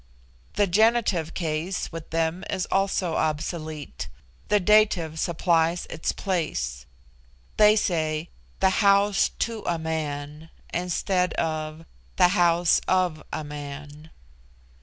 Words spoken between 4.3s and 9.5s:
the dative supplies its place: they say the House